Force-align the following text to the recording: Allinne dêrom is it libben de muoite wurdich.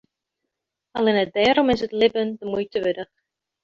Allinne 0.97 1.25
dêrom 1.33 1.69
is 1.73 1.81
it 1.85 1.97
libben 1.99 2.29
de 2.39 2.45
muoite 2.51 2.77
wurdich. 2.83 3.15